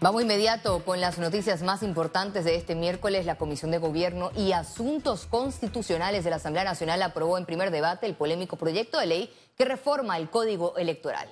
[0.00, 3.26] Vamos inmediato con las noticias más importantes de este miércoles.
[3.26, 8.06] La Comisión de Gobierno y Asuntos Constitucionales de la Asamblea Nacional aprobó en primer debate
[8.06, 11.28] el polémico proyecto de ley que reforma el Código Electoral.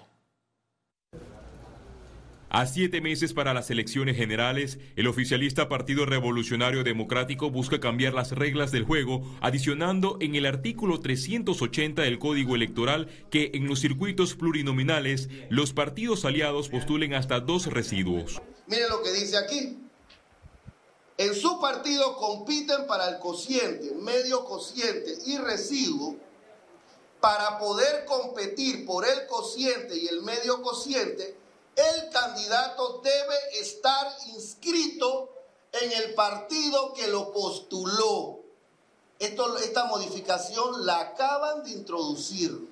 [2.48, 8.32] A siete meses para las elecciones generales, el oficialista Partido Revolucionario Democrático busca cambiar las
[8.32, 14.34] reglas del juego, adicionando en el artículo 380 del Código Electoral que en los circuitos
[14.34, 18.42] plurinominales los partidos aliados postulen hasta dos residuos.
[18.66, 19.78] Miren lo que dice aquí.
[21.18, 26.16] En su partido compiten para el cociente, medio cociente y residuo.
[27.20, 31.36] Para poder competir por el cociente y el medio cociente,
[31.74, 35.30] el candidato debe estar inscrito
[35.72, 38.40] en el partido que lo postuló.
[39.18, 42.70] Esta modificación la acaban de introducir.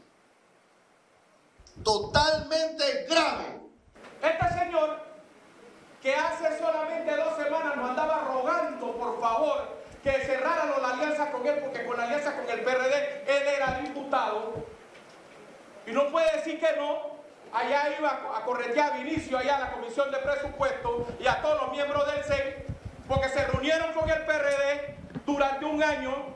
[1.82, 3.60] Totalmente grave.
[4.22, 5.00] Este señor,
[6.04, 11.46] que hace solamente dos semanas nos andaba rogando, por favor, que cerraran la alianza con
[11.46, 14.66] él, porque con la alianza con el PRD él era diputado.
[15.86, 17.16] Y no puede decir que no,
[17.50, 21.62] allá iba a corretear a Vinicio, allá a la Comisión de Presupuesto y a todos
[21.62, 22.54] los miembros del CEN,
[23.08, 26.34] porque se reunieron con el PRD durante un año.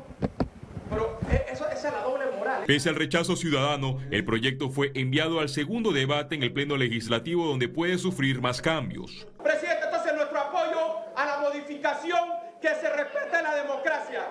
[0.89, 2.65] Pero e, eso, esa es la doble moral.
[2.67, 7.47] Pese al rechazo ciudadano, el proyecto fue enviado al segundo debate en el Pleno Legislativo
[7.47, 9.27] donde puede sufrir más cambios.
[9.43, 12.21] Presidente, entonces nuestro apoyo a la modificación
[12.61, 14.27] que se respete la democracia,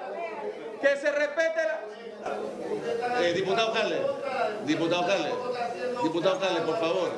[0.87, 3.21] que se respete la...
[3.21, 3.99] Eh, diputado Carles,
[4.65, 5.33] diputado Carles,
[6.03, 7.11] diputado Carles, por favor.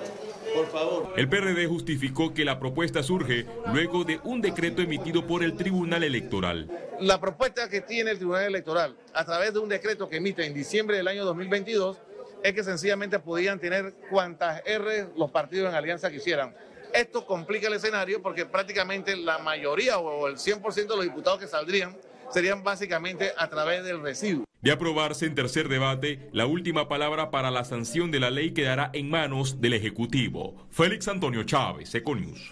[0.53, 1.13] Por favor.
[1.15, 6.03] El PRD justificó que la propuesta surge luego de un decreto emitido por el Tribunal
[6.03, 6.67] Electoral.
[6.99, 10.55] La propuesta que tiene el Tribunal Electoral a través de un decreto que emite en
[10.55, 11.97] diciembre del año 2022
[12.41, 16.55] es que sencillamente podían tener cuantas R los partidos en alianza quisieran.
[16.93, 21.47] Esto complica el escenario porque prácticamente la mayoría o el 100% de los diputados que
[21.47, 21.95] saldrían
[22.31, 24.45] serían básicamente a través del residuo.
[24.61, 28.89] De aprobarse en tercer debate, la última palabra para la sanción de la ley quedará
[28.91, 30.67] en manos del Ejecutivo.
[30.69, 32.49] Félix Antonio Chávez, Econius.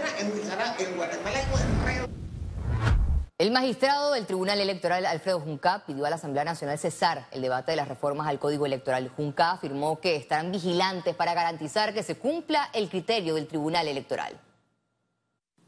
[3.40, 7.74] El magistrado del Tribunal Electoral, Alfredo Junca, pidió a la Asamblea Nacional cesar el debate
[7.74, 9.10] de las reformas al Código Electoral.
[9.10, 14.40] Junca afirmó que estarán vigilantes para garantizar que se cumpla el criterio del Tribunal Electoral.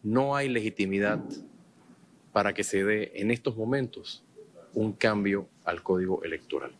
[0.02, 1.20] No hay legitimidad
[2.32, 4.24] para que se dé en estos momentos
[4.74, 6.76] un cambio al Código Electoral.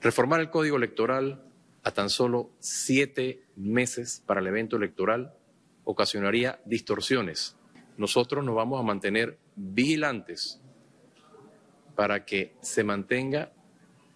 [0.00, 1.42] Reformar el Código Electoral
[1.82, 5.34] a tan solo siete meses para el evento electoral
[5.84, 7.56] ocasionaría distorsiones.
[7.96, 10.60] Nosotros nos vamos a mantener vigilantes
[11.94, 13.52] para que se mantenga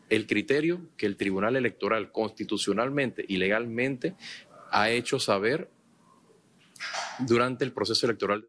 [0.09, 4.17] el criterio que el Tribunal Electoral constitucionalmente y legalmente
[4.71, 5.71] ha hecho saber
[7.21, 8.49] durante el proceso electoral.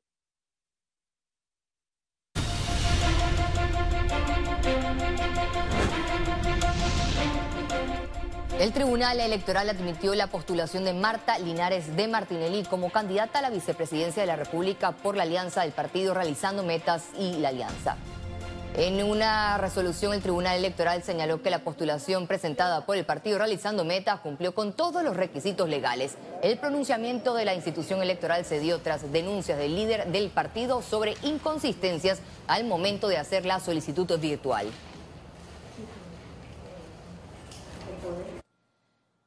[8.61, 13.49] El Tribunal Electoral admitió la postulación de Marta Linares de Martinelli como candidata a la
[13.49, 17.97] vicepresidencia de la República por la alianza del partido Realizando Metas y la Alianza.
[18.75, 23.83] En una resolución, el Tribunal Electoral señaló que la postulación presentada por el partido Realizando
[23.83, 26.13] Metas cumplió con todos los requisitos legales.
[26.43, 31.15] El pronunciamiento de la institución electoral se dio tras denuncias del líder del partido sobre
[31.23, 34.67] inconsistencias al momento de hacer la solicitud virtual.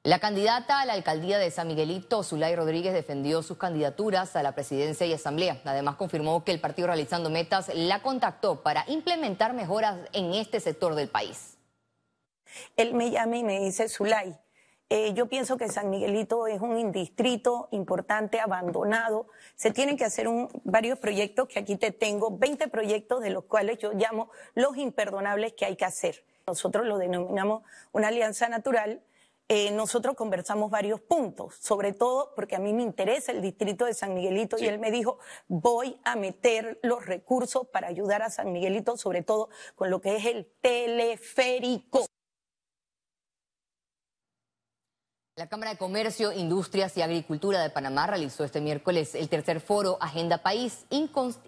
[0.04, 4.54] La candidata a la alcaldía de San Miguelito, Zulay Rodríguez, defendió sus candidaturas a la
[4.54, 5.62] presidencia y asamblea.
[5.64, 10.94] Además, confirmó que el partido Realizando Metas la contactó para implementar mejoras en este sector
[10.94, 11.56] del país.
[12.76, 14.36] Él me llama y me dice, Zulay,
[14.90, 19.28] eh, yo pienso que San Miguelito es un distrito importante, abandonado.
[19.56, 20.28] Se tienen que hacer
[20.64, 25.54] varios proyectos que aquí te tengo, 20 proyectos de los cuales yo llamo los imperdonables
[25.54, 26.26] que hay que hacer.
[26.46, 29.00] Nosotros lo denominamos una alianza natural
[29.48, 33.92] eh, nosotros conversamos varios puntos, sobre todo porque a mí me interesa el distrito de
[33.92, 35.18] San Miguelito y él me dijo,
[35.48, 40.16] voy a meter los recursos para ayudar a San Miguelito, sobre todo con lo que
[40.16, 42.06] es el teleférico.
[45.36, 49.98] La Cámara de Comercio, Industrias y Agricultura de Panamá realizó este miércoles el tercer foro
[50.00, 50.86] Agenda País,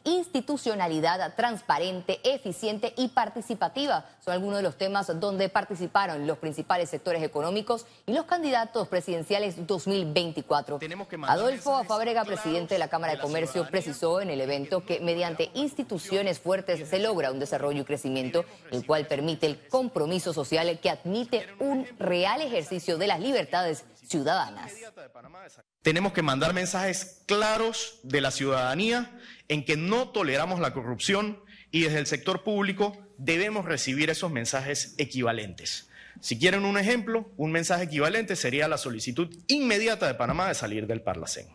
[0.03, 4.05] institucionalidad transparente, eficiente y participativa.
[4.25, 9.69] Son algunos de los temas donde participaron los principales sectores económicos y los candidatos presidenciales
[9.69, 10.81] 2024.
[11.29, 16.41] Adolfo Fábrega, presidente de la Cámara de Comercio, precisó en el evento que mediante instituciones
[16.41, 21.47] fuertes se logra un desarrollo y crecimiento, el cual permite el compromiso social que admite
[21.61, 24.73] un real ejercicio de las libertades ciudadanas.
[25.83, 29.19] Tenemos que mandar mensajes claros de la ciudadanía
[29.49, 34.95] en que no toleramos la corrupción y desde el sector público debemos recibir esos mensajes
[34.99, 35.89] equivalentes.
[36.21, 40.87] Si quieren un ejemplo, un mensaje equivalente sería la solicitud inmediata de Panamá de salir
[40.87, 41.47] del Parlacén.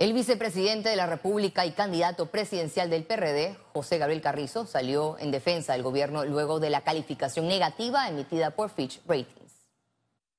[0.00, 5.30] El vicepresidente de la República y candidato presidencial del PRD, José Gabriel Carrizo, salió en
[5.30, 9.49] defensa del gobierno luego de la calificación negativa emitida por Fitch Ratings.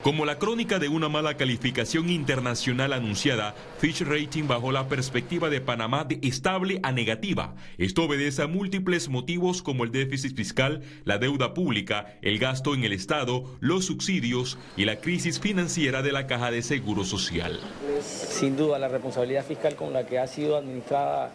[0.03, 5.61] Como la crónica de una mala calificación internacional anunciada, Fitch Rating bajó la perspectiva de
[5.61, 7.53] Panamá de estable a negativa.
[7.77, 12.83] Esto obedece a múltiples motivos como el déficit fiscal, la deuda pública, el gasto en
[12.83, 17.59] el Estado, los subsidios y la crisis financiera de la Caja de Seguro Social.
[18.01, 21.31] Sin duda, la responsabilidad fiscal con la que ha sido administrada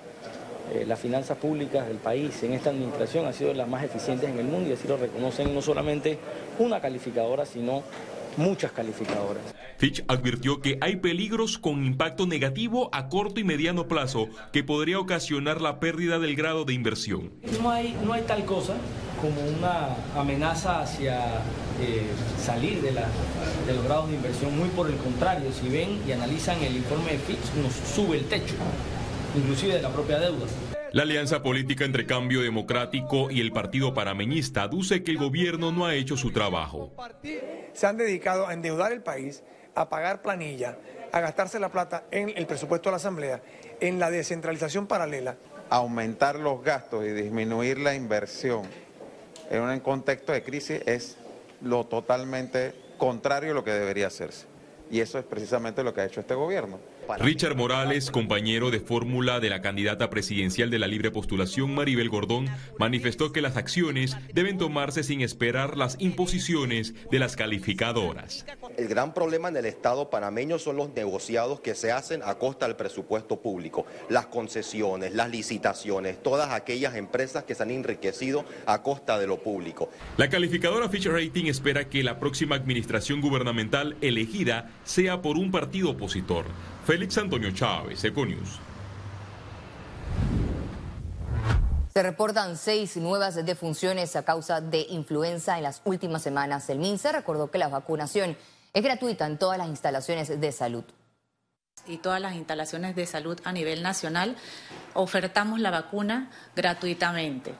[0.74, 4.40] eh, las finanzas públicas del país en esta administración ha sido las más eficientes en
[4.40, 6.18] el mundo y así lo reconocen no solamente
[6.58, 7.84] una calificadora, sino
[8.36, 9.42] muchas calificadoras.
[9.78, 14.98] Fitch advirtió que hay peligros con impacto negativo a corto y mediano plazo que podría
[14.98, 17.32] ocasionar la pérdida del grado de inversión.
[17.60, 18.74] No hay, no hay tal cosa
[19.20, 21.42] como una amenaza hacia
[21.80, 22.06] eh,
[22.38, 23.06] salir de, la,
[23.66, 27.12] de los grados de inversión, muy por el contrario, si ven y analizan el informe
[27.12, 28.54] de Fitch, nos sube el techo,
[29.36, 30.46] inclusive de la propia deuda.
[30.92, 35.86] La alianza política entre Cambio Democrático y el Partido Panameñista aduce que el gobierno no
[35.86, 36.92] ha hecho su trabajo.
[37.72, 39.42] Se han dedicado a endeudar el país,
[39.74, 40.78] a pagar planilla,
[41.12, 43.42] a gastarse la plata en el presupuesto de la Asamblea,
[43.80, 45.36] en la descentralización paralela.
[45.68, 48.62] Aumentar los gastos y disminuir la inversión
[49.50, 51.16] en un contexto de crisis es
[51.62, 54.46] lo totalmente contrario a lo que debería hacerse.
[54.90, 56.78] Y eso es precisamente lo que ha hecho este gobierno.
[57.18, 62.48] Richard Morales, compañero de fórmula de la candidata presidencial de la libre postulación Maribel Gordón,
[62.78, 68.44] manifestó que las acciones deben tomarse sin esperar las imposiciones de las calificadoras.
[68.76, 72.66] El gran problema en el Estado panameño son los negociados que se hacen a costa
[72.66, 78.82] del presupuesto público, las concesiones, las licitaciones, todas aquellas empresas que se han enriquecido a
[78.82, 79.90] costa de lo público.
[80.16, 85.90] La calificadora Fitch Rating espera que la próxima administración gubernamental elegida sea por un partido
[85.90, 86.46] opositor.
[86.86, 88.60] Félix Antonio Chávez, Econius.
[91.92, 96.70] Se reportan seis nuevas defunciones a causa de influenza en las últimas semanas.
[96.70, 98.36] El MINSA recordó que la vacunación
[98.72, 100.84] es gratuita en todas las instalaciones de salud.
[101.88, 104.36] Y todas las instalaciones de salud a nivel nacional
[104.94, 107.56] ofertamos la vacuna gratuitamente.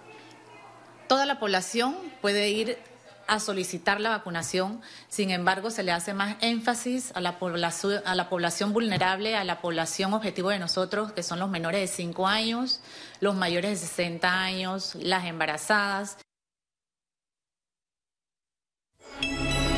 [1.08, 2.78] Toda la población puede ir
[3.26, 4.80] a solicitar la vacunación.
[5.08, 9.44] Sin embargo, se le hace más énfasis a la, población, a la población vulnerable, a
[9.44, 12.80] la población objetivo de nosotros, que son los menores de 5 años,
[13.20, 16.18] los mayores de 60 años, las embarazadas.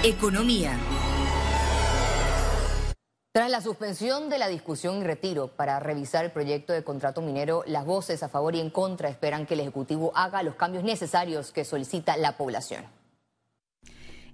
[0.02, 0.78] Economía.
[3.32, 7.62] Tras la suspensión de la discusión y retiro para revisar el proyecto de contrato minero,
[7.66, 11.52] las voces a favor y en contra esperan que el Ejecutivo haga los cambios necesarios
[11.52, 12.97] que solicita la población.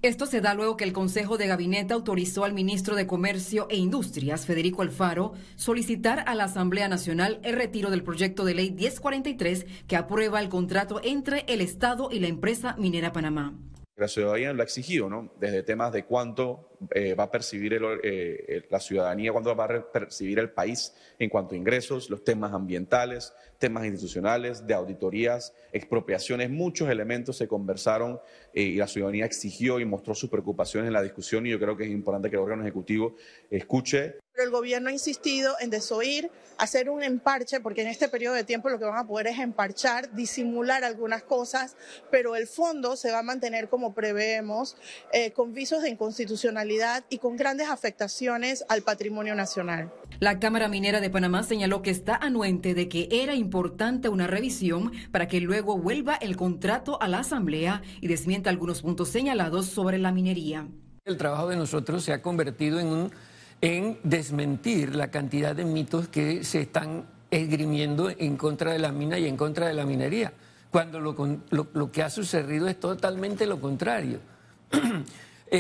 [0.05, 3.79] Esto se da luego que el Consejo de Gabinete autorizó al ministro de Comercio e
[3.79, 9.65] Industrias, Federico Alfaro, solicitar a la Asamblea Nacional el retiro del proyecto de ley 1043
[9.89, 13.55] que aprueba el contrato entre el Estado y la empresa minera Panamá.
[13.97, 15.33] La ciudadanía lo ha exigido, ¿no?
[15.41, 20.39] Desde temas de cuánto eh, va a percibir eh, la ciudadanía, cuánto va a percibir
[20.39, 26.91] el país en cuanto a ingresos, los temas ambientales, temas institucionales, de auditorías, expropiaciones, muchos
[26.91, 28.21] elementos se conversaron
[28.53, 31.75] eh, y la ciudadanía exigió y mostró sus preocupaciones en la discusión y yo creo
[31.77, 33.17] que es importante que el órgano ejecutivo
[33.51, 34.17] escuche.
[34.35, 38.43] Pero el gobierno ha insistido en desoír, hacer un emparche, porque en este periodo de
[38.43, 41.77] tiempo lo que van a poder es emparchar, disimular algunas cosas,
[42.11, 44.77] pero el fondo se va a mantener como preveemos,
[45.13, 46.74] eh, con visos de inconstitucionalidad
[47.11, 49.93] y con grandes afectaciones al patrimonio nacional.
[50.21, 54.93] La Cámara Minera de Panamá señaló que está anuente de que era importante una revisión
[55.13, 59.99] para que luego vuelva el contrato a la Asamblea y desmienta algunos puntos señalados sobre
[59.99, 60.67] la minería.
[61.05, 63.13] El trabajo de nosotros se ha convertido en un
[63.61, 69.19] en desmentir la cantidad de mitos que se están esgrimiendo en contra de la mina
[69.19, 70.33] y en contra de la minería,
[70.71, 74.21] cuando lo, que ha sucedido es totalmente lo contrario.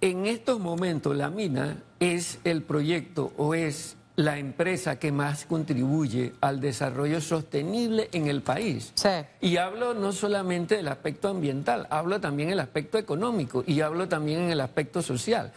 [0.00, 6.34] en estos momentos la mina es el proyecto o es la empresa que más contribuye
[6.42, 8.92] al desarrollo sostenible en el país.
[9.40, 14.40] Y hablo no solamente del aspecto ambiental, hablo también del aspecto económico y hablo también
[14.40, 15.52] en el aspecto social.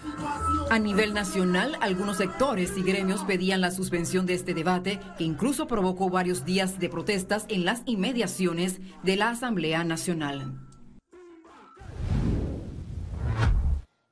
[0.70, 5.68] A nivel nacional, algunos sectores y gremios pedían la suspensión de este debate, que incluso
[5.68, 10.54] provocó varios días de protestas en las inmediaciones de la Asamblea Nacional.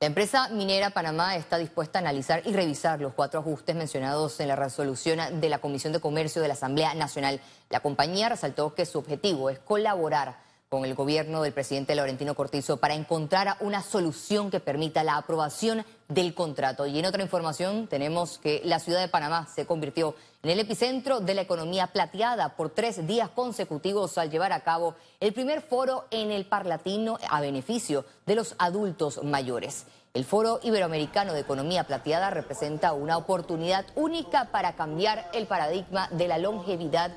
[0.02, 4.48] La empresa minera Panamá está dispuesta a analizar y revisar los cuatro ajustes mencionados en
[4.48, 7.40] la resolución de la Comisión de Comercio de la Asamblea Nacional.
[7.70, 10.38] La compañía resaltó que su objetivo es colaborar
[10.72, 15.84] con el gobierno del presidente Laurentino Cortizo para encontrar una solución que permita la aprobación
[16.08, 16.86] del contrato.
[16.86, 21.20] Y en otra información tenemos que la ciudad de Panamá se convirtió en el epicentro
[21.20, 26.06] de la economía plateada por tres días consecutivos al llevar a cabo el primer foro
[26.10, 29.88] en el Parlatino a beneficio de los adultos mayores.
[30.14, 36.30] El Foro Iberoamericano de Economía Plateada representa una oportunidad única para cambiar el paradigma de
[36.30, 37.12] la longevidad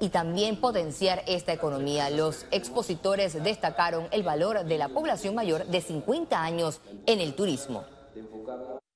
[0.00, 2.10] y también potenciar esta economía.
[2.10, 7.84] Los expositores destacaron el valor de la población mayor de 50 años en el turismo.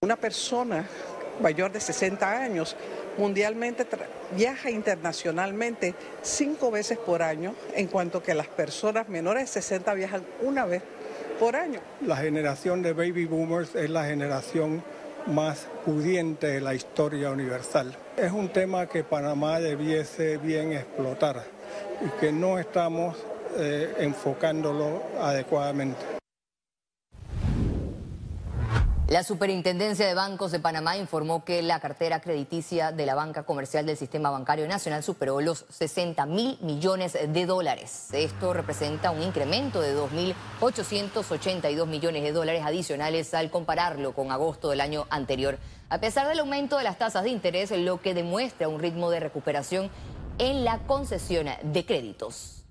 [0.03, 0.87] Una persona
[1.41, 2.77] mayor de 60 años
[3.19, 3.87] mundialmente
[4.37, 10.25] viaja internacionalmente cinco veces por año, en cuanto que las personas menores de 60 viajan
[10.43, 10.83] una vez
[11.39, 11.81] por año.
[12.01, 14.83] La generación de baby boomers es la generación
[15.27, 17.95] más pudiente de la historia universal.
[18.17, 21.43] Es un tema que Panamá debiese bien explotar
[22.05, 23.17] y que no estamos
[23.59, 26.22] eh, enfocándolo adecuadamente.
[29.13, 33.85] La Superintendencia de Bancos de Panamá informó que la cartera crediticia de la banca comercial
[33.85, 38.09] del Sistema Bancario Nacional superó los 60 mil millones de dólares.
[38.15, 44.81] Esto representa un incremento de 2.882 millones de dólares adicionales al compararlo con agosto del
[44.81, 45.59] año anterior.
[45.91, 49.21] A pesar del aumento de las tasas de interés, lo que demuestra un ritmo de
[49.21, 49.91] recuperación
[50.39, 52.62] en la concesión de créditos.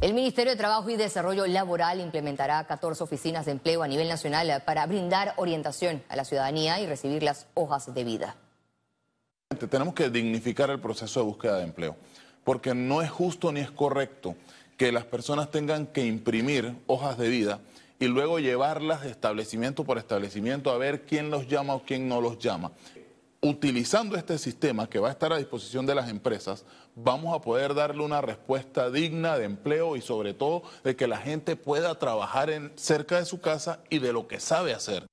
[0.00, 4.62] El Ministerio de Trabajo y Desarrollo Laboral implementará 14 oficinas de empleo a nivel nacional
[4.66, 8.36] para brindar orientación a la ciudadanía y recibir las hojas de vida.
[9.70, 11.96] Tenemos que dignificar el proceso de búsqueda de empleo,
[12.42, 14.36] porque no es justo ni es correcto
[14.76, 17.60] que las personas tengan que imprimir hojas de vida
[17.98, 22.20] y luego llevarlas de establecimiento por establecimiento a ver quién los llama o quién no
[22.20, 22.72] los llama
[23.44, 27.74] utilizando este sistema que va a estar a disposición de las empresas, vamos a poder
[27.74, 32.48] darle una respuesta digna de empleo y sobre todo de que la gente pueda trabajar
[32.48, 35.06] en, cerca de su casa y de lo que sabe hacer.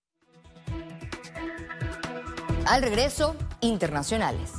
[2.66, 4.52] Al regreso, internacionales.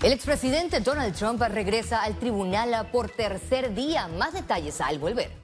[0.00, 4.06] El expresidente Donald Trump regresa al tribunal por tercer día.
[4.06, 5.43] Más detalles al volver.